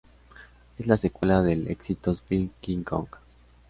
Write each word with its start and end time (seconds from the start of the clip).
Es 0.79 0.87
la 0.87 0.97
secuela 0.97 1.43
del 1.43 1.67
exitoso 1.69 2.23
film 2.25 2.49
King 2.59 2.81
Kong. 2.81 3.05